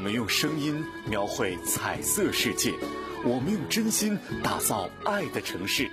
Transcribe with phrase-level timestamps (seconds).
[0.00, 2.72] 我们用声音描绘彩色世界，
[3.22, 5.90] 我们用真心打造爱的城市。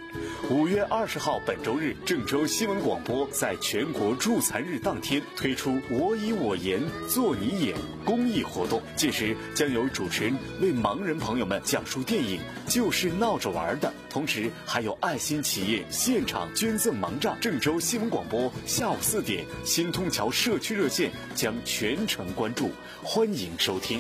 [0.50, 7.76] 五月二十号，本周日，郑州新闻广播在全国助残日当天推出“我以我言做你眼”
[8.06, 8.82] 公益活动。
[8.96, 17.38] 届时将有主持人为盲人朋友们讲述电影就是闹着玩的，同时还有爱心企业现场捐赠盲杖。
[17.42, 22.72] 郑州新闻广播下午四点，新通桥社区热线将全程关注，
[23.04, 24.00] 欢迎收听。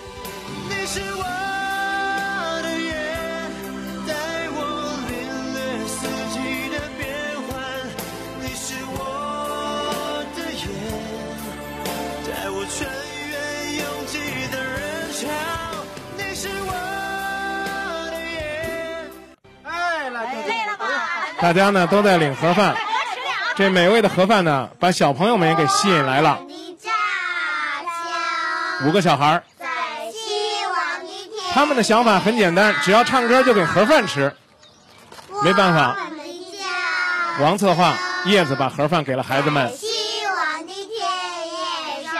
[0.70, 1.46] 你是我
[21.40, 22.76] 大家呢都在领盒饭，
[23.55, 26.40] 这美味的盒饭呢，把小朋友们也给吸引来了。
[28.86, 29.66] 五个小孩儿，在
[30.12, 34.35] 希望的天，他们的想法很简单，只要唱歌就给盒饭吃。
[35.44, 35.96] 没办法
[37.40, 37.94] 王策划
[38.26, 39.72] 叶子把盒饭给了孩子们，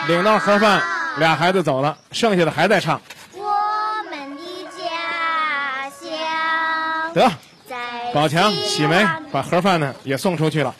[0.06, 0.80] 领到盒饭，
[1.16, 3.00] 俩孩子走了，剩下的还在唱。
[3.34, 3.44] 我
[4.10, 4.42] 们的
[4.78, 7.30] 家乡得，在
[8.12, 10.74] 宝强、喜梅把盒饭呢也送出去了。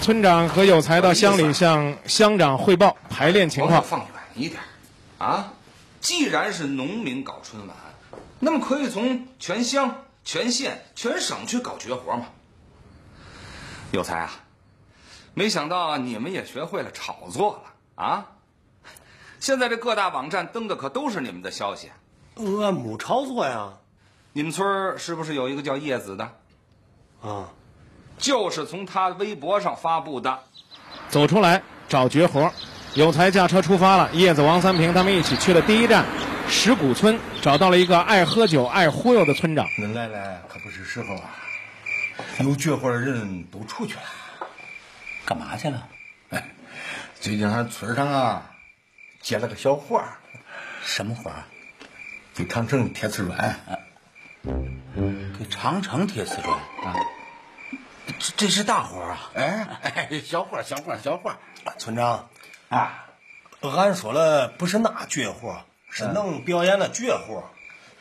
[0.00, 3.74] 村长和有才到乡里向乡长汇报排练情况。
[3.80, 4.60] 往放远一点
[5.18, 5.52] 啊！
[6.00, 7.76] 既然是农民搞春晚，
[8.40, 12.26] 那么可以从全乡、全县、全省去搞绝活嘛。
[13.92, 14.30] 有才啊，
[15.34, 18.26] 没想到你们也学会了炒作了啊！
[19.38, 21.90] 现在这各大网站登的可都是你们的消息。
[22.36, 23.72] 俺没炒作呀。
[24.32, 26.24] 你们村儿是不是有一个叫叶子的？
[27.22, 27.48] 啊，
[28.18, 30.38] 就是从他微博上发布的。
[31.08, 32.50] 走出来找绝活。
[32.94, 36.04] 有才驾车出发了，叶子、王三平他们一起去了第一站
[36.46, 39.66] 石鼓村，找到了一个爱喝酒、爱忽悠的村长。
[39.78, 41.30] 恁来来可不是时候啊！
[42.40, 44.02] 有绝活的人都出去了。
[45.24, 45.88] 干嘛去了？
[46.30, 46.50] 哎，
[47.18, 48.42] 最近俺村上啊
[49.22, 50.18] 接了个小活儿，
[50.82, 51.42] 什么活儿？
[52.34, 53.60] 给长城贴瓷砖。
[55.38, 56.96] 给长城贴瓷砖啊？
[58.18, 59.30] 这这是大活儿啊！
[59.34, 61.38] 哎哎，小活儿小活儿小活儿
[61.78, 62.28] 村长，
[62.68, 63.06] 啊！
[63.60, 67.44] 俺说了不是那绝活，是能表演的绝活。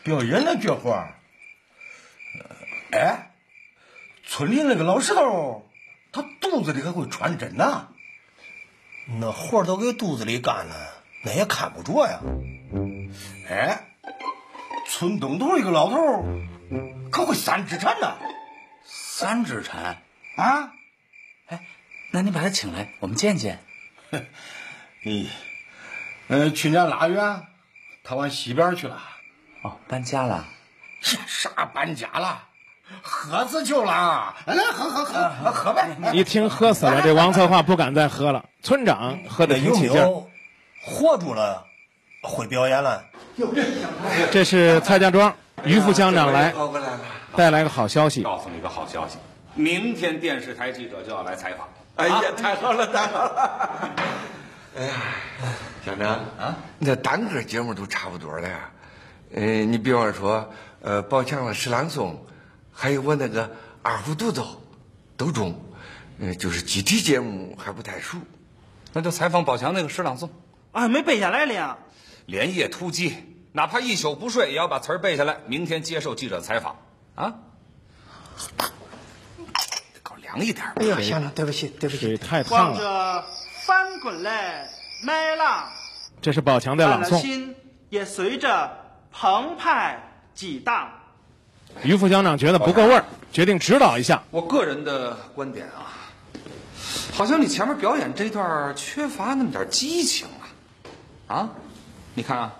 [0.03, 1.05] 表演的绝活
[2.91, 3.31] 哎，
[4.25, 5.69] 村里那个老石头，
[6.11, 7.89] 他肚子里还会穿针呢。
[9.19, 10.75] 那活儿都给肚子里干了，
[11.23, 12.19] 那也看不着呀。
[13.47, 13.90] 哎，
[14.91, 16.23] 村东头一个老头儿，
[17.11, 18.13] 可会三指禅呢。
[18.83, 20.01] 三指禅。
[20.35, 20.73] 啊！
[21.47, 21.61] 哎，
[22.11, 23.63] 那你把他请来，我们见见。
[25.05, 25.27] 咦，
[26.27, 27.21] 呃，去年腊月，
[28.03, 29.01] 他往西边去了。
[29.63, 30.45] 哦，搬家了。
[31.01, 32.43] 啥搬家了？
[33.01, 34.35] 喝死酒了！
[34.45, 36.11] 来，喝喝喝，喝呗！
[36.11, 38.43] 一听喝死了，这王策划不敢再喝了。
[38.61, 40.03] 村长喝得那有没挺起劲儿。
[40.03, 40.29] 有
[40.83, 41.65] 活住了？
[42.21, 43.03] 会表演了？
[44.31, 45.33] 这是蔡家庄
[45.63, 46.53] 于副乡长来
[47.35, 49.17] 带来个好消息，告诉你个好消息，
[49.55, 51.67] 明天电视台记者就要来采访。
[51.95, 53.89] 哎呀，太好了，太好了！
[54.77, 54.93] 哎呀，
[55.85, 56.09] 乡长
[56.39, 58.69] 啊，那单个节目都差不多了呀。
[59.33, 60.49] 呃，你比方说，
[60.81, 62.15] 呃，宝强的诗朗诵，
[62.71, 63.49] 还有我那个
[63.81, 64.61] 二胡独奏，
[65.17, 65.59] 都中。
[66.19, 68.17] 呃，就是集体节目还不太熟。
[68.93, 70.29] 那就采访宝强那个诗朗诵，
[70.71, 71.77] 啊，没背下来了呀。
[72.31, 73.13] 连夜突击，
[73.51, 76.77] 哪怕一宿不睡，也要把词儿背下来，明天接受记者采访。
[77.13, 77.33] 啊，
[80.01, 80.75] 搞凉一点吧。
[80.77, 82.23] 哎呀，乡长，对不起，对不水起。
[82.23, 82.77] 太烫了。
[82.77, 83.25] 望着
[83.65, 84.65] 翻滚嘞
[85.03, 85.67] 麦浪，
[86.21, 87.19] 这是宝强的朗诵。
[87.19, 87.53] 心
[87.89, 88.77] 也随着
[89.11, 90.01] 澎湃
[90.33, 90.89] 激荡。
[91.83, 93.03] 于副乡长觉得不够味儿，
[93.33, 94.23] 决定指导一下。
[94.31, 95.91] 我个人的观点啊，
[97.13, 100.29] 好像你前面表演这段缺乏那么点激情
[101.27, 101.49] 啊，啊，
[102.13, 102.53] 你看啊，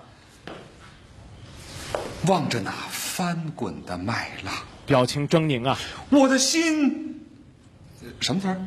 [2.27, 4.53] 望着那翻滚的麦浪，
[4.86, 5.77] 表情狰狞啊！
[6.09, 7.21] 我的心，
[8.21, 8.57] 什么词儿？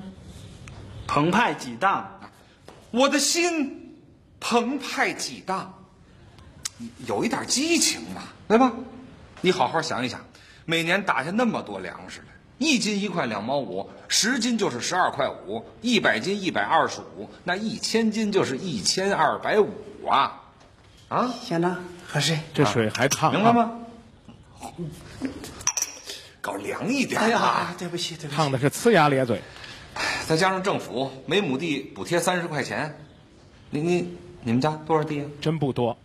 [1.07, 2.21] 澎湃激荡，
[2.91, 3.97] 我的心
[4.41, 5.73] 澎湃激荡，
[7.07, 8.73] 有一点激情嘛，对吧？
[9.41, 10.21] 你好好想一想，
[10.67, 12.27] 每年打下那么多粮食来，
[12.59, 20.43] 一斤一块两毛五，十斤就是十二块五，一百斤一百二十五，那一千斤就是一千二百五啊！
[21.15, 21.79] 啊，行了，
[22.09, 22.41] 喝水。
[22.53, 23.53] 这水还烫、啊，明白？
[23.53, 23.73] 吗？
[26.41, 27.71] 搞凉一点哎啊！
[27.71, 28.37] 呀，对不起，对不起。
[28.37, 29.41] 烫的是呲牙咧嘴。
[30.27, 32.99] 再加上政府每亩地补贴三十块钱，
[33.71, 35.27] 你你你们家多少地啊？
[35.41, 35.97] 真不多，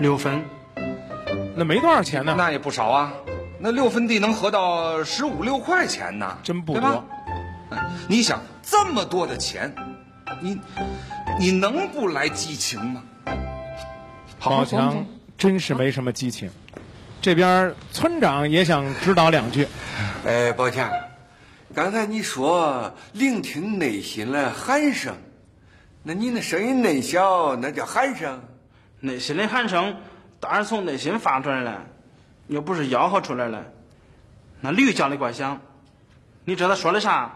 [0.00, 0.44] 六分，
[1.56, 2.34] 那没多少钱呢。
[2.36, 3.10] 那也不少啊。
[3.58, 7.04] 那六分地能合到十五六块钱呢，真不对吧多。
[7.70, 9.74] 哎你想这么多的钱，
[10.40, 10.60] 你
[11.40, 13.02] 你能不来激情吗？
[14.44, 15.06] 好好宝强琢磨琢磨
[15.38, 16.50] 真是没什么激情。
[17.22, 19.66] 这边村长也想指导两句，
[20.26, 20.86] 哎，抱歉，
[21.74, 25.14] 刚才你说聆听内心的喊声，
[26.02, 28.38] 那你那声音内小，那叫喊声。
[29.00, 29.96] 内心的喊声
[30.40, 31.82] 当然从内心发出来了，
[32.48, 33.64] 又不是吆喝出来了。
[34.60, 35.58] 那驴叫的怪响，
[36.44, 37.32] 你知道他说的啥？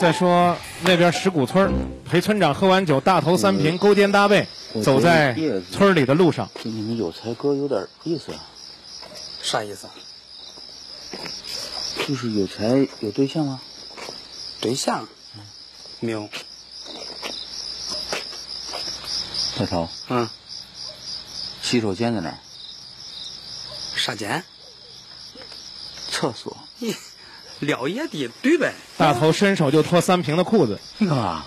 [0.00, 1.70] 再说那边石鼓村
[2.08, 4.48] 陪村长喝完酒，大头三瓶勾肩搭背
[4.82, 5.36] 走在
[5.70, 6.48] 村里的路上。
[6.62, 8.40] 对你们有才哥有点意思啊，
[9.42, 9.86] 啥意思？
[12.08, 13.60] 就是有才有对象吗？
[14.62, 15.06] 对象？
[16.00, 16.30] 没有。
[19.58, 20.26] 大头，嗯，
[21.60, 22.38] 洗手间在哪儿？
[23.96, 24.42] 啥间？
[26.10, 26.56] 厕所。
[27.60, 28.74] 咦，撂野地对呗。
[28.96, 31.44] 大头伸手就脱三平的裤子，你干嘛？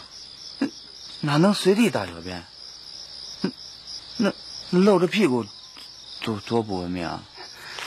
[1.22, 2.44] 哪能随地大小便？
[3.42, 3.50] 那
[4.18, 4.34] 那
[4.72, 5.46] 那露着屁股，
[6.22, 7.24] 多多不文明啊！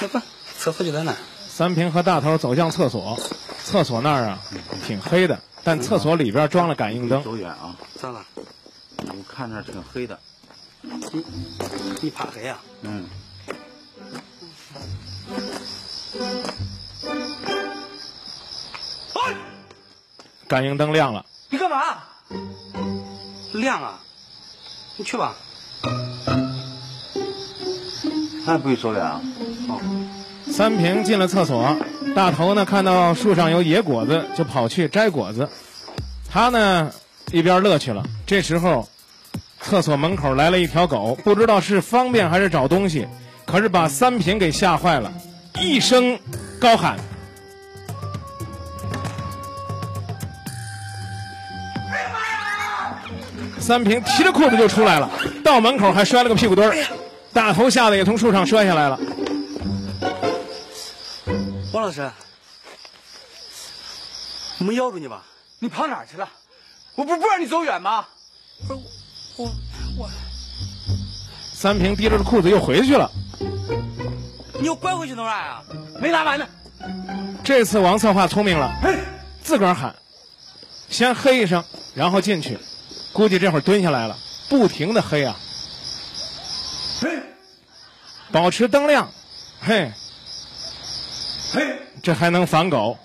[0.01, 0.21] 那不，
[0.59, 1.17] 厕所就在那儿。
[1.49, 3.19] 三平和大头走向厕所，
[3.63, 4.43] 厕所那儿啊
[4.87, 7.23] 挺黑的，但厕所里边装了感应灯。
[7.23, 7.77] 走远啊！
[8.01, 8.25] 咋了？
[8.99, 10.19] 我看着挺黑的。
[10.83, 11.25] 你
[12.01, 12.61] 你怕黑啊？
[12.83, 13.07] 嗯。
[20.49, 21.77] 感应灯亮了，你干嘛？
[23.53, 24.01] 亮啊！
[24.97, 25.35] 你去吧。
[28.47, 29.21] 那不许走远啊！
[30.49, 31.77] 三平进了厕所，
[32.15, 35.49] 大头呢看到树上有野果子，就跑去摘果子。
[36.31, 36.93] 他呢
[37.33, 38.05] 一边乐去了。
[38.25, 38.89] 这时候，
[39.61, 43.09] 厕所门口来了一条狗，不知道是方便还是找东西，
[43.45, 45.13] 可是把三平给吓坏了，
[45.61, 46.19] 一声
[46.61, 46.97] 高喊。
[53.67, 55.11] 三平提着裤子就出来了，
[55.43, 56.87] 到门口还摔了个屁股墩儿，
[57.33, 58.97] 大头吓得也从树上摔下来了。
[61.73, 62.09] 王老师，
[64.61, 65.25] 我没咬住你吧？
[65.59, 66.29] 你跑哪儿去了？
[66.95, 68.07] 我不是不让你走远吗？
[68.69, 68.81] 不是
[69.37, 69.51] 我
[69.99, 70.09] 我
[71.53, 73.11] 三平提着裤子又回去了。
[74.61, 75.63] 你又拐回去弄啥呀？
[76.01, 76.47] 没拿完呢。
[77.43, 78.73] 这次王策划聪明了，
[79.43, 79.93] 自个儿喊，
[80.89, 81.65] 先嘿一声，
[81.97, 82.57] 然后进去，
[83.17, 84.19] 估计这会儿蹲下来了，
[84.51, 85.35] 不停的黑啊，
[87.01, 87.09] 嘿。
[88.31, 89.11] 保持灯亮，
[89.59, 89.91] 嘿，
[91.55, 92.99] 嘿，这还能防狗。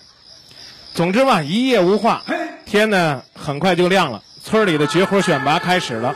[0.94, 2.26] 总之吧，一夜无话，
[2.66, 6.14] 天呢很快就亮了，村里的绝活选拔开始了，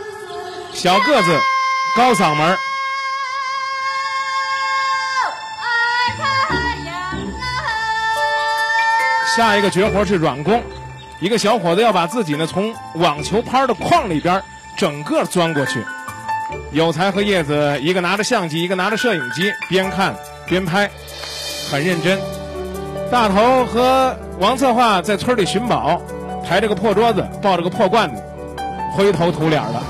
[0.74, 1.40] 小个子，
[1.96, 2.58] 高嗓门
[9.38, 10.62] 下一个绝活是软弓，
[11.22, 14.42] 一个小伙子要把自己呢从网球拍的框里边
[14.78, 15.84] 整个钻过去。
[16.72, 20.16] 有才和叶子一个拿着相机，一个拿着摄影机，边看
[20.46, 20.90] 边拍，
[21.72, 22.20] 很认真。
[23.10, 26.02] 大头和王策划在村里寻宝，
[26.46, 28.22] 抬着个破桌子，抱着个破罐子，
[28.94, 29.82] 灰头土脸的。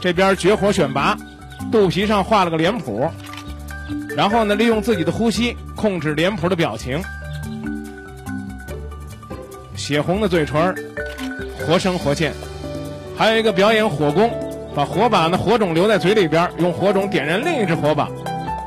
[0.00, 1.16] 这边绝活选拔，
[1.70, 3.08] 肚皮上画了个脸谱，
[4.16, 7.02] 然后呢，利用自己的呼吸控制脸谱的表情。
[9.90, 10.72] 血红的嘴唇，
[11.66, 12.32] 活生活现。
[13.18, 14.30] 还有一个表演火攻，
[14.72, 18.08] 把火把的火种留在嘴里边，用火种点燃另一只火把。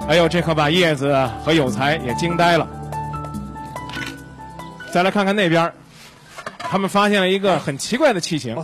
[0.10, 2.68] 哎呦，这可把叶子和有才也惊呆了。
[4.92, 5.72] 再来看看那边，
[6.60, 8.62] 他们发现了一个很奇怪的器型，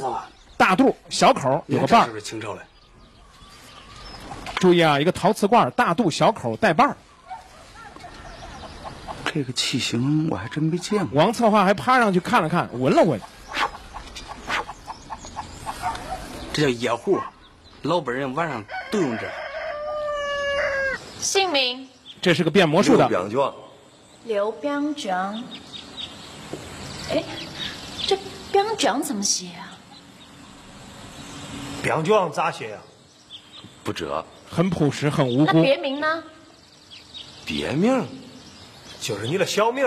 [0.57, 2.11] 大肚小口有个把儿是。
[2.11, 2.61] 不是清朝的？
[4.55, 6.97] 注意啊，一个陶瓷罐，大肚小口带把儿。
[9.31, 11.21] 这个器型我还真没见过。
[11.21, 13.21] 王策划还趴上去看了看，闻了闻。
[16.51, 17.19] 这叫野户，
[17.83, 19.29] 老辈人晚上都用这。
[21.19, 21.88] 姓名
[22.21, 23.53] 这是个变魔术的，表状，
[24.24, 25.43] 刘邦章。
[27.12, 27.24] 哎，
[28.07, 28.17] 这
[28.51, 29.77] 邦章怎么写啊？
[31.83, 32.77] 表状咋写呀？
[33.83, 35.62] 不折，很朴实，很无那辜。
[35.62, 36.24] 别名呢？
[37.45, 38.07] 别名。
[39.00, 39.86] 就是你的小名。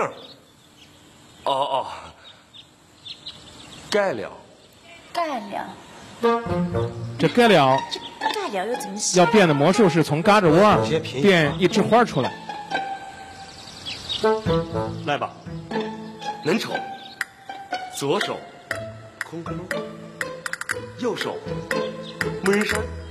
[1.45, 1.87] 哦哦，
[3.89, 4.31] 改了。
[5.13, 5.75] 盖了，
[7.19, 7.79] 这盖了
[8.19, 8.99] 盖了又怎么？
[9.15, 10.75] 要变的魔术是从嘎吱窝
[11.21, 12.33] 变一枝花出来。
[15.05, 15.31] 来吧，
[16.43, 16.73] 能瞅，
[17.95, 18.39] 左手
[19.23, 19.55] 空空，
[20.97, 21.37] 右手
[22.43, 23.02] 门上，踹。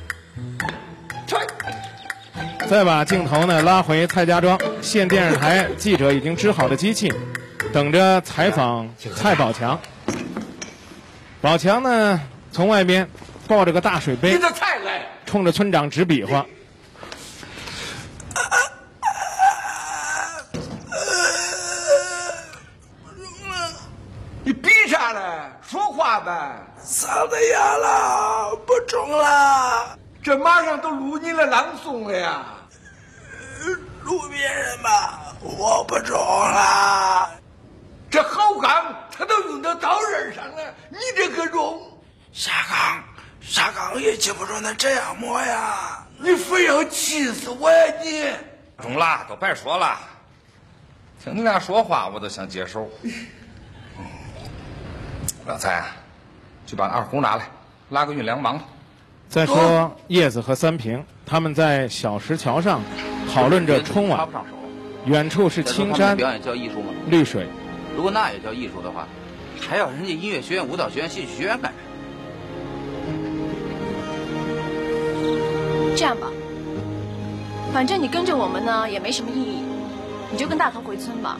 [2.72, 7.12] 再把镜头呢拉回蔡家庄县电视台记者已经支好的机器，
[7.70, 9.78] 等着采访蔡宝强。
[11.42, 12.18] 宝强呢
[12.50, 13.10] 从外边
[13.46, 14.40] 抱着个大水杯
[15.26, 16.46] 冲着村长直比划。
[24.44, 25.20] 你比啥嘞？
[25.60, 26.56] 说话呗。
[26.82, 29.98] 嗓子哑了，不中了。
[30.22, 32.42] 这马上都录你的朗诵了呀！
[34.04, 37.30] 录别人吧，我不中了。
[38.10, 41.80] 这好钢它都用到刀刃上了，你这可中？
[42.32, 43.04] 沙钢，
[43.40, 46.06] 沙钢也记不住那这样磨呀。
[46.18, 48.30] 你非要气死我呀你！
[48.82, 49.98] 中了，都别说了。
[51.22, 52.88] 听你俩说话，我都想接手。
[55.46, 55.84] 老蔡，
[56.66, 57.48] 去把二胡拿来，
[57.90, 58.64] 拉个运粮忙吧。
[59.28, 62.82] 再说叶子和三平，他们在小石桥上
[63.32, 64.32] 讨论着春晚插不。
[64.32, 64.56] 上手。
[65.06, 66.92] 远处是青山表演叫艺术吗？
[67.08, 67.46] 绿水，
[67.96, 69.08] 如果那也叫艺术的话，
[69.58, 71.84] 还要人家音乐学院、舞蹈学院、戏曲学院干什么？
[75.96, 76.26] 这样吧，
[77.72, 79.62] 反正你跟着我们呢也没什么意义，
[80.30, 81.38] 你就跟大头回村吧。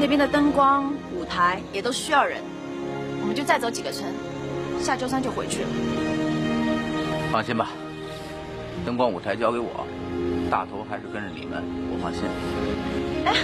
[0.00, 2.40] 那边的灯光、舞台也都需要人，
[3.20, 4.12] 我们就再走几个村，
[4.80, 5.68] 下周三就回去了。
[7.32, 7.70] 放心吧，
[8.84, 9.86] 灯光舞台交给我，
[10.50, 12.22] 大头还是跟着你们，我放心。
[13.24, 13.34] 哎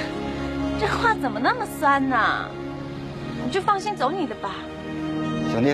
[0.78, 2.48] 这话怎么那么酸呢？
[3.44, 4.50] 你就放心走你的吧。
[5.52, 5.70] 兄弟，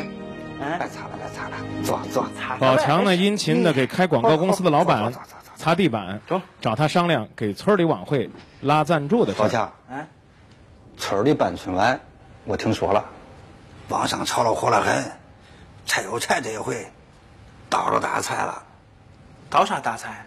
[0.61, 2.57] 来擦了，来擦了，坐坐擦。
[2.57, 5.13] 宝强呢殷勤的给开广告公司的老板
[5.57, 6.21] 擦地板，
[6.61, 8.31] 找他商量给村里晚会
[8.61, 9.45] 拉赞助的事儿。
[9.45, 10.07] 宝强，哎，
[10.97, 12.01] 村里办春晚，
[12.45, 13.05] 我听说了，
[13.89, 15.13] 网上炒了火了很。
[15.87, 16.85] 蔡有才这一回
[17.71, 18.63] 倒了大财了，
[19.49, 20.25] 倒啥大财？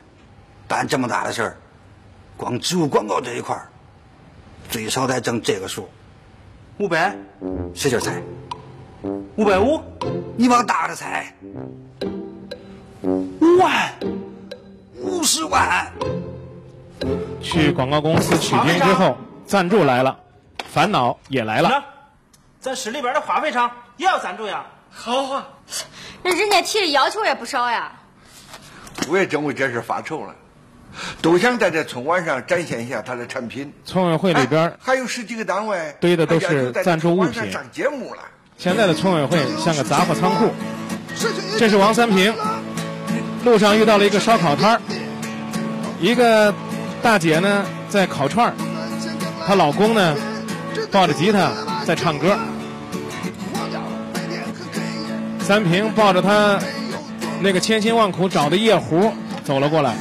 [0.67, 1.57] 办这么大的事儿，
[2.37, 3.67] 光植入广告这一块儿，
[4.69, 5.89] 最少得挣这个数。
[6.77, 7.13] 五百，
[7.73, 8.21] 使劲猜，
[9.35, 9.81] 五百五，
[10.37, 11.33] 你往大了猜，
[13.01, 13.91] 五万，
[15.01, 15.91] 五十万。
[17.41, 20.17] 去广告公司取经之后，赞助来了，
[20.71, 21.69] 烦恼也来了。
[21.69, 21.83] 那
[22.61, 24.65] 咱市里边的化肥厂也要赞助呀。
[24.91, 25.47] 好啊，
[26.21, 27.91] 那人家提的要求也不少呀。
[29.09, 30.35] 我也真为这事发愁了，
[31.21, 33.73] 都想在这春晚上展现一下他的产品。
[33.83, 38.21] 村委会里边哎还有十几个单位堆的都是赞助物品上节目了。
[38.57, 40.51] 现在的村委会像个杂货仓库。
[41.57, 42.33] 这是王三平，
[43.43, 44.81] 路上遇到了一个烧烤摊儿，
[45.99, 46.53] 一个
[47.01, 48.53] 大姐呢在烤串儿，
[49.45, 50.15] 她老公呢
[50.91, 51.51] 抱着吉他
[51.85, 52.37] 在唱歌。
[55.41, 56.59] 三平抱着他
[57.41, 59.13] 那个千辛万苦找的夜壶
[59.45, 59.95] 走了过来。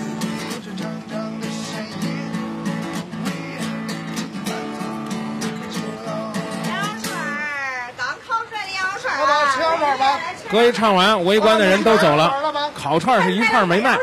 [6.65, 9.19] 凉水儿，刚烤出来的凉水儿。
[9.21, 10.21] 老板吃凉串吧。
[10.51, 13.97] 歌一唱完，围观的人都走了，烤串是一串没卖。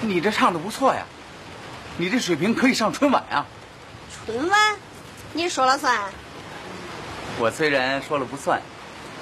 [0.00, 1.02] 你这唱的不错呀，
[1.96, 3.44] 你这水平可以上春晚呀。
[4.24, 4.76] 春晚，
[5.32, 5.98] 你说了算。
[7.40, 8.62] 我虽然说了不算，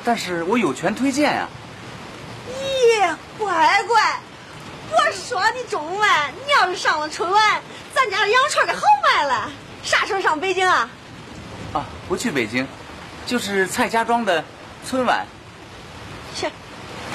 [0.06, 1.48] 但是我有权推荐呀。
[2.48, 4.20] 咦，乖乖，
[4.92, 6.08] 我说你中文，
[6.46, 7.60] 你要是上了春晚，
[7.92, 9.50] 咱家的羊串可好卖了。
[9.82, 10.88] 啥时候上北京啊？
[11.72, 12.68] 啊，不去北京，
[13.26, 14.44] 就是蔡家庄的
[14.88, 15.26] 春晚
[16.36, 16.52] 切，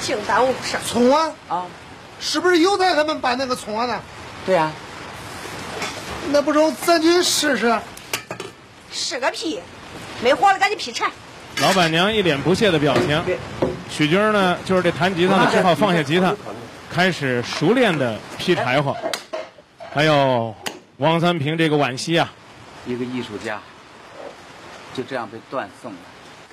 [0.02, 0.80] 净耽误事儿。
[0.86, 1.64] 春晚啊。
[2.20, 3.98] 是不是又在他们办那个春晚呢？
[4.44, 4.70] 对呀、
[6.28, 7.80] 那不中，咱去试试。
[8.92, 9.62] 试个屁，
[10.22, 11.10] 没活了赶紧劈柴。
[11.62, 13.22] 老板娘一脸不屑的表情。
[13.88, 16.34] 许军呢，就是这弹吉他的，只好放下吉他，
[16.90, 18.96] 开始熟练的劈柴火。
[19.94, 20.52] 还有
[20.96, 22.32] 王三平这个惋惜啊。
[22.84, 23.60] 一个艺术家
[24.92, 25.98] 就这样被断送了。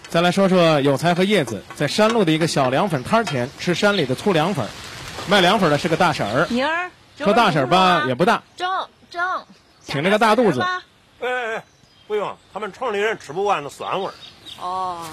[0.09, 4.63] 再来说说有才和叶子在山路的一个小凉粉摊前吃山里的粗凉粉，
[5.27, 6.45] 卖凉粉的是个大婶儿。
[6.51, 8.67] 妮儿，说大婶儿吧也不大，中
[9.09, 9.21] 中，
[9.87, 10.61] 挺着个大肚子。
[10.61, 10.81] 哎
[11.21, 11.63] 哎哎，
[12.07, 14.13] 不用，他们城里人吃不惯那酸味儿。
[14.61, 15.05] 哦，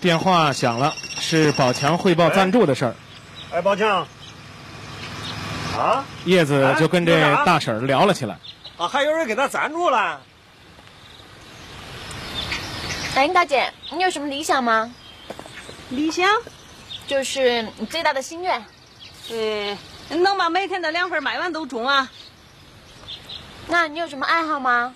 [0.00, 2.94] 电话响了，是宝强汇报赞助的事儿。
[3.52, 4.06] 哎，宝强，
[5.78, 8.38] 啊叶子就跟这大婶聊了起来。
[8.78, 10.20] 啊，还有人给他赞助了。
[13.14, 14.92] 哎，大姐，你有什么理想吗？
[15.90, 16.26] 理想
[17.06, 18.64] 就是你最大的心愿。
[19.30, 19.78] 呃，
[20.16, 22.10] 能把每天的两份卖完都中啊。
[23.68, 24.94] 那你有什么爱好吗？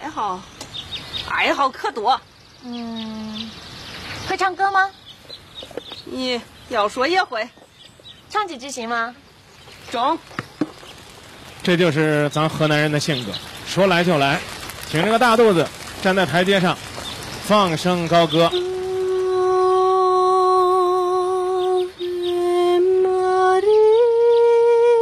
[0.00, 0.40] 爱好，
[1.30, 2.20] 爱好可多。
[2.64, 3.50] 嗯，
[4.28, 4.90] 会唱歌吗？
[6.04, 7.48] 你要说也会，
[8.30, 9.14] 唱几句行吗？
[9.90, 10.18] 中。
[11.62, 13.32] 这就是咱河南人的性格，
[13.66, 14.40] 说来就来，
[14.88, 15.66] 挺着个大肚子
[16.02, 16.76] 站在台阶上，
[17.46, 18.50] 放声高歌。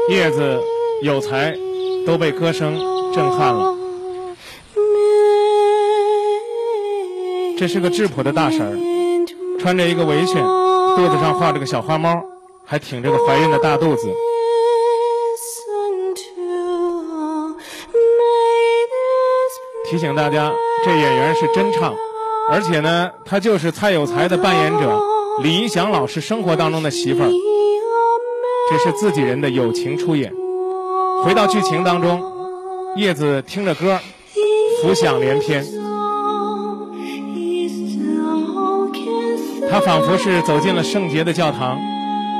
[0.09, 0.61] 叶子、
[1.03, 1.57] 有才
[2.07, 2.77] 都被歌声
[3.13, 3.76] 震撼了。
[7.59, 8.77] 这是个质朴的大婶儿，
[9.59, 10.37] 穿着一个围裙，
[10.95, 12.23] 肚子上画着个小花猫，
[12.67, 14.13] 还挺着个怀孕的大肚子。
[19.89, 20.53] 提醒大家，
[20.85, 21.95] 这演员是真唱，
[22.51, 25.01] 而且呢，他就是蔡有才的扮演者
[25.43, 27.31] 李一祥老师生活当中的媳妇儿。
[28.69, 30.31] 这是自己人的友情出演。
[31.25, 32.21] 回到剧情当中，
[32.97, 33.99] 叶子听着歌，
[34.83, 35.65] 浮想联翩。
[39.77, 41.79] 他仿佛是走进了圣洁的教堂，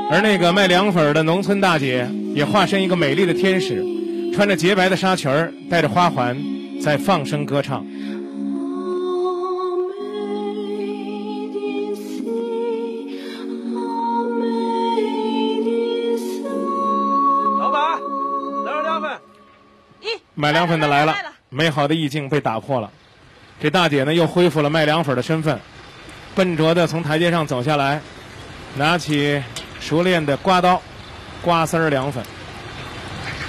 [0.09, 3.85] 而那个卖凉粉的农村大姐也化身一个美丽的天使，
[4.33, 6.35] 穿着洁白的纱裙儿，戴着花环，
[6.81, 7.85] 在放声歌唱。
[17.59, 17.99] 老板，
[18.65, 19.11] 来点凉粉。
[20.33, 21.13] 买凉粉的来了，
[21.49, 22.89] 美好的意境被打破了。
[23.61, 25.59] 这大姐呢，又恢复了卖凉粉的身份，
[26.37, 27.99] 笨拙的从台阶上走下来，
[28.75, 29.43] 拿起
[29.79, 30.79] 熟练的刮刀，
[31.41, 32.23] 刮丝儿凉粉。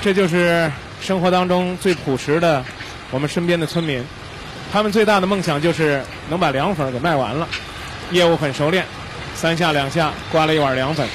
[0.00, 2.64] 这就是生活当中最朴实的
[3.10, 4.02] 我们身边的村民，
[4.72, 7.46] 他们最大的梦想就是能把凉粉给卖完了，
[8.10, 8.86] 业务很熟练，
[9.34, 11.06] 三下两下刮了一碗凉粉。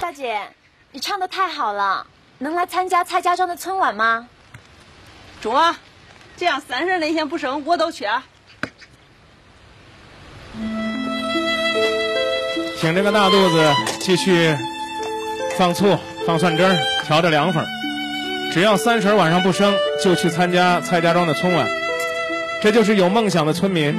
[0.00, 0.40] 大姐，
[0.90, 2.04] 你唱的太好了，
[2.38, 4.26] 能来参加蔡家庄的春晚吗？
[5.40, 5.78] 中啊！
[6.36, 8.24] 这样三十那天不生我都去啊！
[12.78, 13.58] 挺着个大肚子，
[14.00, 14.54] 继续
[15.56, 17.66] 放醋、放蒜汁儿，调着凉粉儿。
[18.52, 21.66] 只要三婶晚上不生，就去参加蔡家庄的春晚。
[22.62, 23.94] 这就是有梦想的村民，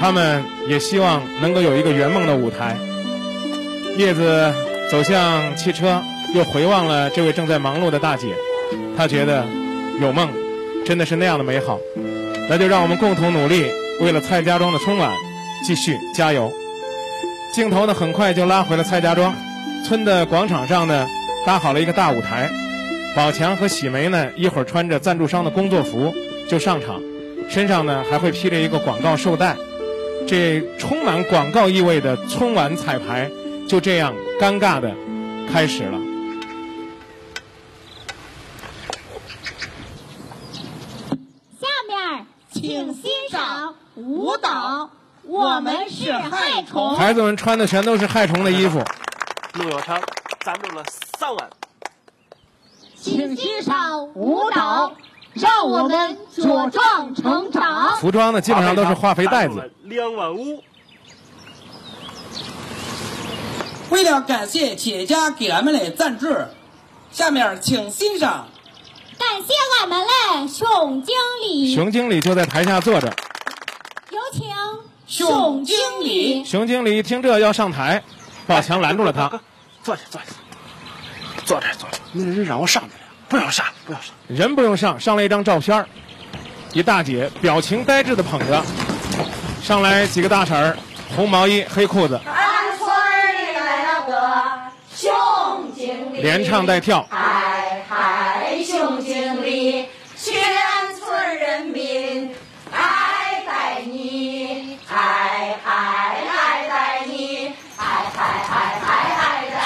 [0.00, 2.76] 他们也希望能够有一个圆梦的舞台。
[3.98, 4.52] 叶子
[4.90, 6.02] 走向汽车，
[6.34, 8.34] 又回望了这位正在忙碌的大姐，
[8.96, 9.44] 她觉得
[10.00, 10.28] 有梦
[10.86, 11.78] 真的是那样的美好。
[12.48, 13.66] 那就让我们共同努力，
[14.00, 15.10] 为了蔡家庄的春晚
[15.66, 16.50] 继续加油。
[17.54, 19.32] 镜头呢，很快就拉回了蔡家庄
[19.84, 21.06] 村的广场上呢，
[21.46, 22.50] 搭好了一个大舞台。
[23.14, 26.12] 宝强和喜梅呢，一会儿穿着赞助商的工作服
[26.48, 27.00] 就上场，
[27.48, 29.56] 身上呢还会披着一个广告绶带。
[30.26, 33.30] 这充满广告意味的春晚彩排
[33.68, 34.92] 就这样尴尬的
[35.52, 35.98] 开始了。
[41.60, 44.90] 下面请欣赏舞蹈，
[45.26, 46.96] 我们是害虫。
[46.96, 48.82] 孩子们穿的全都是害虫的衣服。
[49.54, 50.00] 陆有成
[50.44, 50.84] 赞助了
[51.18, 51.50] 三万。
[52.96, 54.94] 请欣赏舞蹈，
[55.34, 57.96] 让我们茁壮成长。
[57.98, 59.70] 服装呢，基本上都是化肥袋子。
[59.82, 60.62] 两万五。
[63.90, 66.34] 为了感谢企业家给俺们的赞助，
[67.12, 68.48] 下面请欣赏。
[69.18, 73.14] 感谢俺们的熊经理，熊经理就在台下坐着。
[74.10, 74.43] 有请
[75.14, 76.44] 熊经理。
[76.44, 78.02] 熊经理一听这要上台，
[78.48, 79.28] 宝强拦住了他。
[79.84, 80.26] 坐下，坐下，
[81.44, 82.00] 坐这儿，坐这儿。
[82.10, 84.12] 那人让我上去了，不要上，不要上。
[84.26, 85.86] 人不用上，上来一张照片儿
[86.72, 88.60] 一大姐表情呆滞的捧着，
[89.62, 90.76] 上来几个大婶儿，
[91.14, 92.88] 红毛衣黑裤子，俺村
[93.36, 94.42] 里来了个
[94.96, 95.12] 熊
[95.76, 97.06] 经理，连唱带跳。
[97.08, 99.86] 嗨嗨，熊经理，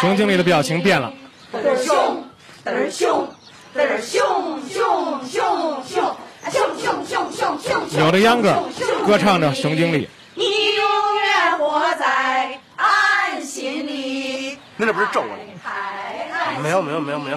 [0.01, 1.13] 熊经理的表情变了，
[1.53, 2.25] 嘚儿熊，
[2.65, 3.29] 嘚儿熊，
[3.75, 6.17] 嘚儿熊熊熊熊，
[6.53, 8.01] 熊熊熊熊熊熊。
[8.01, 10.09] 有的秧歌儿歌唱着熊经理。
[10.35, 10.85] 你永
[11.17, 14.57] 远活在俺心里。
[14.77, 16.63] 那这不是咒我呢？
[16.63, 17.37] 没有没有没有没有，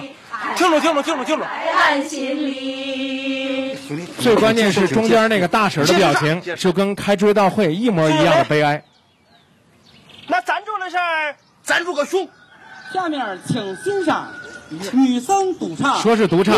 [0.56, 1.44] 听着听着听着听着。
[1.44, 3.76] 俺心里。
[4.20, 8.84] 最关键是中间那个大婶儿的表情，就跟开追悼会一模一样的悲哀。
[10.28, 12.28] 那赞助的事儿，赞助个熊。
[12.92, 14.30] 下面请欣赏
[14.92, 16.00] 女生独唱。
[16.02, 16.54] 说是独唱，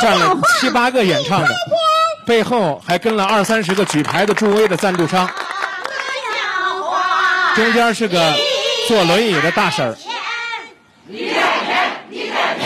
[0.00, 1.48] 占了七八个演唱的，
[2.26, 5.30] 背后还跟了二三十个举牌的助威的赞助商，
[7.54, 8.34] 中间是个
[8.88, 9.96] 坐轮椅的大婶儿，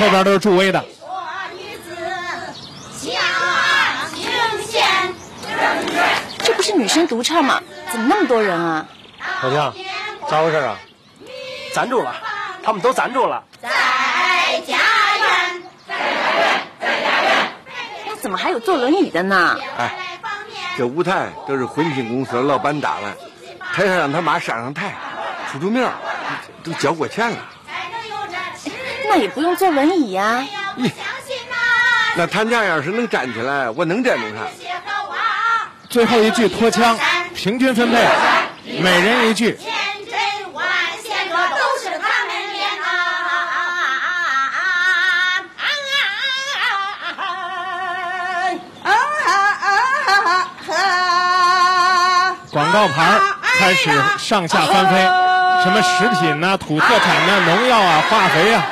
[0.01, 0.83] 后边都是助威的。
[6.43, 7.61] 这不是女生独唱吗？
[7.93, 8.87] 怎么那么多人啊？
[9.43, 9.75] 老姜，
[10.29, 10.79] 咋回事啊？
[11.75, 12.15] 赞助了，
[12.65, 13.43] 他们都攒住了。
[13.61, 13.69] 在
[14.67, 14.79] 家
[15.21, 15.63] 园，
[18.07, 19.59] 那怎么还有坐轮椅的呢？
[19.77, 19.91] 哎，
[20.79, 23.15] 这舞台都是婚庆公司的老板搭的，
[23.75, 24.95] 他想让他妈上上台，
[25.53, 25.93] 出出名儿，
[26.63, 27.37] 都交过钱了。
[29.09, 30.47] 那也不用坐轮椅呀、
[30.79, 30.91] 咦，
[32.17, 34.47] 那他家要是能站起来，我能站住他。
[35.91, 36.99] 最后一句拖腔，
[37.35, 38.09] 平均分配，
[38.81, 39.59] 每人一句。
[52.55, 53.21] 广告牌儿
[53.59, 54.95] 开始上下翻飞，
[55.65, 58.65] 什么食品呐、土特产呐、农药啊、化肥啊，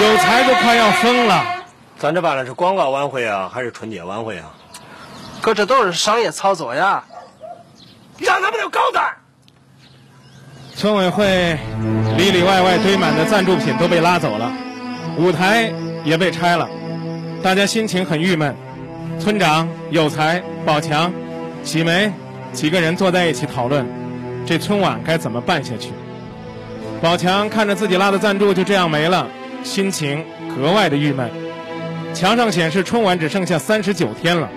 [0.00, 1.44] 有才都快要疯了。
[1.96, 4.46] 咱这办的是广告晚会啊，还是春节晚会啊？
[5.40, 7.04] 可这都是商业操作呀，
[8.18, 9.14] 让他们有高胆。
[10.74, 11.56] 村委会
[12.18, 14.50] 里里外外堆满的赞助品都被拉走了，
[15.16, 16.68] 舞台也被拆了，
[17.44, 18.56] 大家心情很郁闷。
[19.20, 21.12] 村长、有才、宝强、
[21.62, 22.12] 喜梅
[22.52, 23.86] 几个人坐在一起讨论，
[24.46, 25.90] 这春晚该怎么办下去。
[27.00, 29.28] 宝强看着自己拉的赞助就这样没了，
[29.62, 31.30] 心情格外的郁闷。
[32.14, 34.48] 墙上显示春晚只剩下三十九天了，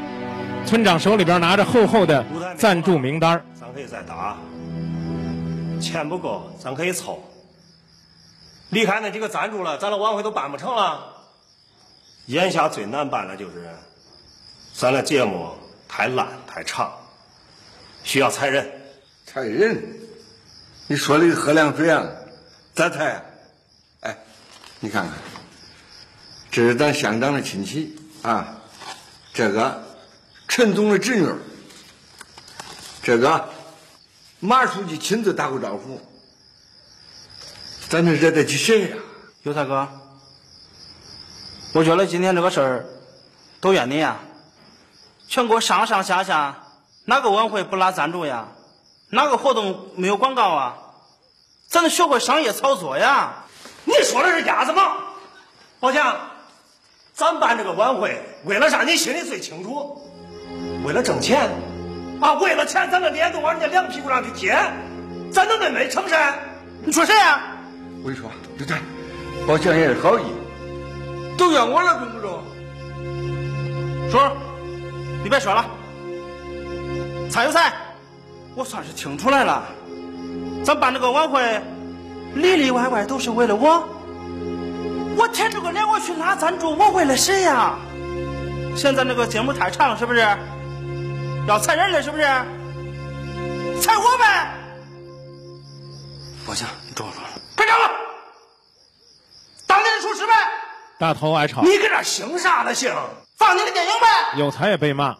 [0.66, 2.26] 村长手里边拿着厚厚的
[2.58, 4.38] 赞助名单咱可以再打，
[5.82, 7.22] 钱不够咱可以凑。
[8.70, 11.00] 离开那几个赞助了，咱的晚会都办不成了。
[12.28, 13.68] 眼下最难办的就是，
[14.74, 15.50] 咱的节目
[15.90, 16.92] 太烂太长，
[18.10, 18.68] 需要裁人。
[19.28, 19.84] 裁人？
[20.88, 22.08] 你说的喝凉水啊？
[22.74, 23.22] 咋裁啊？
[24.00, 24.18] 哎，
[24.80, 25.14] 你看看，
[26.50, 28.64] 这是咱乡长的亲戚啊，
[29.32, 29.84] 这个
[30.48, 31.30] 陈总的侄女，
[33.04, 33.48] 这个
[34.40, 36.02] 马书记亲自打过招呼，
[37.90, 38.98] 咱能惹得起谁呀、
[39.44, 39.88] 有才哥，
[41.74, 42.86] 我觉得今天这个事儿
[43.62, 44.20] 都怨你呀！
[45.28, 46.66] 全国上上下下
[47.10, 48.50] 哪个晚会不拉赞助呀？
[49.10, 50.78] 哪个活动没有广告啊？
[51.68, 53.46] 咱得学会商业操作呀！
[53.84, 54.94] 你说的是鸭子吗？
[55.80, 56.16] 宝强，
[57.16, 58.84] 咱办这个晚会为了啥？
[58.84, 60.00] 你心里最清楚。
[60.86, 61.50] 为了挣钱
[62.22, 62.34] 啊！
[62.34, 64.52] 为了钱，咱的脸都往人家凉屁股上去贴，
[65.34, 66.38] 咱能那没成噻？
[66.86, 67.42] 你说谁呀、
[68.04, 68.78] 我跟你说，对对，
[69.48, 70.26] 宝强也是好意，
[71.40, 72.44] 都怨我了，对不中？
[74.12, 74.20] 叔，
[75.24, 75.66] 你别说了。
[77.30, 77.72] 蔡有才，
[78.56, 79.64] 我算是听出来了，
[80.66, 81.62] 咱办这个晚会，
[82.34, 83.88] 里里外外都是为了我。
[85.16, 87.78] 我舔着个脸我去拉赞助，我为了谁呀？
[88.76, 90.20] 现在这个节目太长了，是不是？
[91.48, 92.24] 要裁人了，是不是？
[93.82, 94.52] 裁我呗！
[96.46, 97.30] 不行，你装说了。
[97.56, 97.90] 别讲了，
[99.68, 100.34] 当年出事呗！
[100.98, 102.94] 大头爱吵，你搁这姓啥呢姓？
[103.38, 104.08] 放你的电影呗！
[104.38, 105.16] 有才也被骂，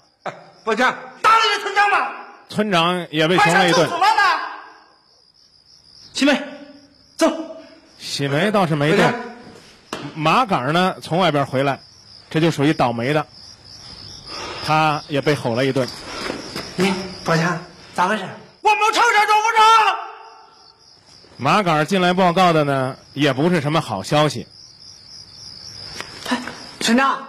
[0.64, 0.98] 宝强，打
[2.50, 3.98] 村长也被快熊了一顿上厕。
[3.98, 4.14] 所了！
[6.14, 6.44] 喜梅，
[7.16, 7.32] 走。
[7.98, 9.14] 喜梅倒是没动，
[10.16, 11.80] 麻杆呢从外边回来，
[12.30, 13.26] 这就属于倒霉的，
[14.66, 15.88] 他也被吼了一顿。
[16.76, 17.62] 你宝强
[17.94, 18.24] 咋回事？
[18.62, 19.66] 我没有尝试中不成？
[21.38, 24.48] 麻杆进来报告的呢，也不是什么好消息。
[26.80, 27.26] 村长，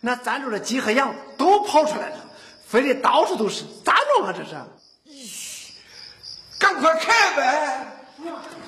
[0.00, 2.16] 那咱住的鸡和羊都跑出来了，
[2.68, 4.34] 非得到处都是，咋弄啊？
[4.36, 4.54] 这是？
[6.58, 7.86] 赶快开呗！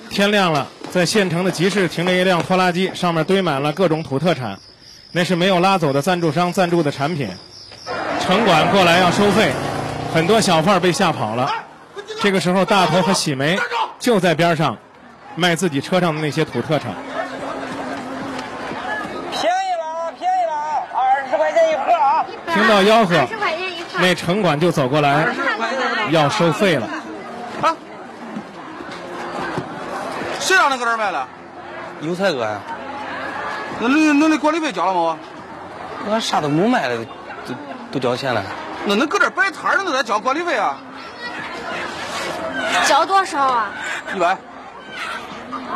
[0.09, 4.57] 天亮了，在县城的集市停着一辆拖拉机，上面堆满了各种土特产，
[5.11, 7.29] 那是没有拉走的赞助商赞助的产品。
[8.19, 9.51] 城管过来要收费，
[10.11, 11.51] 很多小贩被吓跑了。
[12.21, 13.59] 这个时候，大头和喜梅
[13.99, 14.75] 就在边上
[15.35, 16.95] 卖自己车上的那些土特产。
[19.31, 20.53] 便宜了，便宜了，
[20.91, 22.25] 二十块钱一盒啊！
[22.53, 23.15] 听到吆喝
[23.99, 25.27] 那城管就走过来
[26.09, 26.87] 要收费了。
[27.61, 27.75] 啊
[30.39, 31.27] 谁让你搁这儿卖了？
[32.01, 32.59] 有才哥呀，
[33.79, 35.17] 那那那那管理费交了吗？
[36.09, 37.05] 我啥都没卖了，
[37.45, 37.53] 都
[37.91, 38.41] 都交钱了。
[38.85, 40.77] 那恁搁这儿摆摊儿，那得交管理费啊？
[42.87, 43.69] 交多少啊？
[44.15, 44.35] 一百。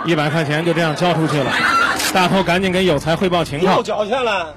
[0.04, 1.52] 一百块钱就这样交出去了。
[2.12, 3.84] 大头赶紧跟有才汇报情况又。
[3.84, 4.56] 交钱了，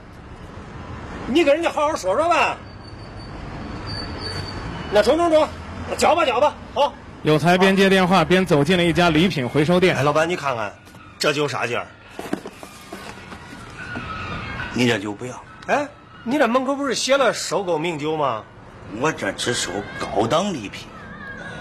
[1.27, 2.57] 你跟人家好好说说吧。
[4.91, 5.49] 那中中中，
[5.97, 6.93] 交吧交吧，好。
[7.23, 9.97] 有才边接电话边走进了一家礼品回收店。
[9.97, 10.73] 哎，老板，你看看，
[11.19, 11.87] 这酒啥劲儿？
[14.73, 15.35] 你这酒不要。
[15.67, 15.87] 哎，
[16.23, 18.45] 你这门口不是写了收购名酒吗？
[19.01, 20.87] 我这只收高档礼品，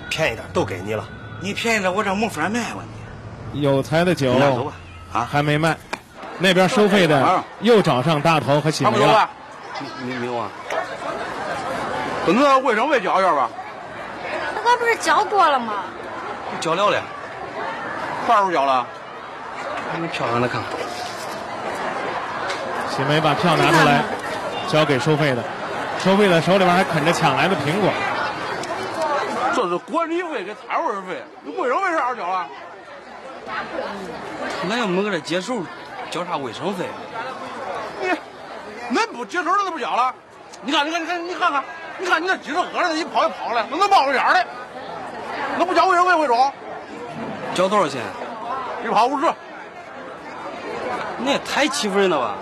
[0.09, 1.09] 便宜点都给你了。
[1.41, 2.77] 你便宜了，我这没法卖了。
[3.53, 4.73] 有才的酒拿走吧
[5.11, 5.75] 啊还没卖，
[6.37, 9.29] 那边收费的又找上大头和喜梅了
[10.05, 10.49] 没有啊？
[12.27, 13.49] 等那卫生费交一下吧。
[14.53, 15.85] 那刚不是交过了吗？
[16.59, 17.01] 交了了，
[18.27, 18.85] 啥时候交了？
[19.97, 20.71] 你票让他看看。
[22.89, 24.03] 喜梅把票拿出来，
[24.67, 25.41] 交给收费的，
[26.03, 27.89] 收费的手里边还啃着抢来的苹果。
[29.55, 32.45] 这是管理费跟摊位费，你卫生费啥时候交了？
[34.69, 35.63] 俺又没搁这接手，
[36.11, 36.85] 交啥卫生费？
[38.01, 38.09] 你，
[38.97, 40.13] 恁不接手他都不交了？
[40.61, 41.63] 你看，你看，你看，你看看，
[41.99, 44.45] 你看你那鸡翅喝的，一跑一跑的，那能冒着烟的，
[45.57, 46.53] 那不交卫生费会中？
[47.55, 48.01] 交多少钱？
[48.85, 49.25] 一跑五十。
[51.19, 52.35] 你也太欺负人了吧！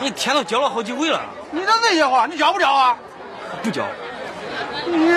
[0.00, 1.20] 你一天都交了好几回了。
[1.50, 2.96] 你这那些话，你交不交啊？
[3.62, 3.82] 不交。
[4.86, 5.10] 你，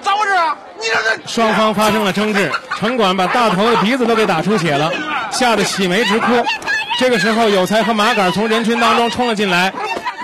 [0.00, 0.56] 咋回事啊？
[0.78, 1.26] 你这这。
[1.26, 4.90] 双方发生了争执，城管把大头的鼻子都给打出血了，
[5.30, 6.26] 吓得喜梅直哭。
[6.98, 9.70] 这个时候，有才和麻杆从人群当中冲了进来，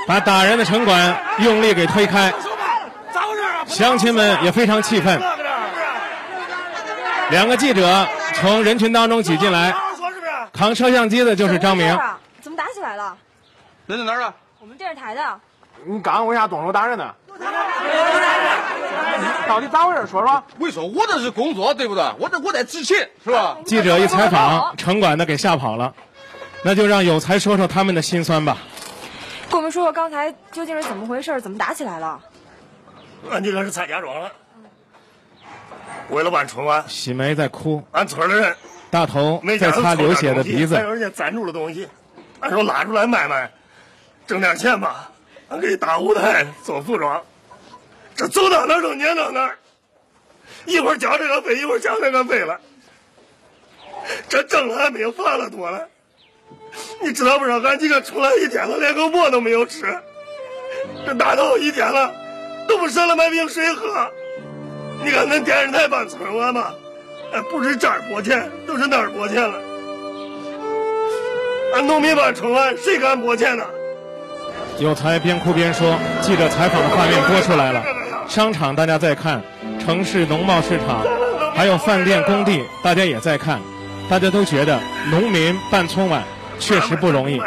[0.07, 2.33] 把打人的城管用力给推开。
[3.67, 5.21] 乡亲们也非常气愤。
[7.31, 9.75] 两个记者从人群当中挤进来，
[10.53, 11.99] 扛摄像机的就是张明。
[12.43, 13.17] 怎么打起来了？
[13.87, 14.33] 人在哪儿呢？
[14.61, 15.23] 我们电视台的。
[15.87, 17.11] 你刚刚为啥动手打人呢？
[19.49, 20.07] 到底咋回事？
[20.07, 20.43] 说说。
[20.59, 22.05] 为什么我这是工作，对不对？
[22.19, 23.57] 我这我在执勤，是吧？
[23.65, 25.93] 记者一采访，城管的给吓跑了。
[26.63, 28.59] 那就让有才说说他们的辛酸吧。
[29.51, 31.41] 跟我们说说刚才究竟是怎么回事？
[31.41, 32.21] 怎么打起来了？
[33.31, 34.31] 俺今天是蔡家庄了，
[36.11, 38.55] 为了办春晚，喜梅在哭，俺村的人
[38.91, 40.83] 大头在擦流血的鼻子还。
[40.83, 41.89] 有人家赞助的东西，
[42.41, 43.51] 俺说拉出来卖卖，
[44.27, 45.11] 挣点钱吧，
[45.49, 47.23] 俺给搭舞台做服装，
[48.15, 49.59] 这走到哪儿都撵到哪儿，
[50.67, 52.61] 一会儿交这个费，一会儿交那个费了，
[54.29, 55.89] 这挣了还没有发了多了。
[57.03, 57.59] 你知道不知道？
[57.61, 59.85] 俺几个出来一天了，连个馍都没有吃，
[61.07, 62.13] 这大头一天了
[62.69, 64.11] 都不舍得买瓶水喝。
[65.05, 66.73] 你看恁电视台办春晚嘛，
[67.33, 69.55] 哎，不是这儿拨钱，都是那儿拨钱了。
[71.75, 73.65] 俺农民办春晚，谁敢拨钱呢？
[74.79, 77.83] 有才边哭边说，记者采访的画面播出来了。
[78.29, 79.43] 商场大家在看，
[79.85, 81.05] 城市农贸市场，
[81.55, 83.61] 还有饭店、工地，大家也在看。
[84.09, 86.23] 大家都觉得农民办春晚
[86.59, 87.41] 确实不容易。